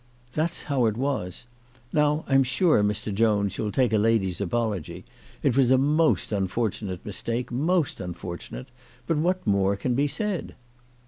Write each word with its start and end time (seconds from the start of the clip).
"That's 0.33 0.63
how 0.63 0.87
it 0.87 0.97
was. 0.97 1.45
Now 1.93 2.25
I'm 2.27 2.41
sure, 2.43 2.81
Mr. 2.81 3.13
Jones, 3.13 3.59
you'll 3.59 3.71
take 3.71 3.93
a 3.93 3.99
lady's 3.99 4.41
apology. 4.41 5.05
It 5.43 5.55
was 5.55 5.69
a 5.69 5.77
most 5.77 6.31
unfortunate 6.31 7.05
mis 7.05 7.21
take, 7.21 7.51
most 7.51 7.99
unfortunate; 7.99 8.69
but 9.05 9.17
what 9.17 9.45
more 9.45 9.75
can 9.75 9.93
be 9.93 10.07
said?" 10.07 10.55